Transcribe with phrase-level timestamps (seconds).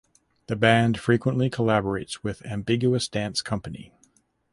[0.47, 3.93] The band frequently collaborates with Ambiguous Dance Company.